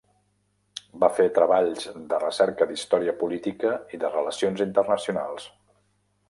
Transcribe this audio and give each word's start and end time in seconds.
Va 1.03 1.09
fer 1.17 1.27
treballs 1.35 1.85
de 2.13 2.19
recerca 2.23 2.67
d'història 2.71 3.15
política 3.21 3.75
i 3.95 4.01
de 4.05 4.11
relacions 4.17 4.65
internacionals. 4.67 5.47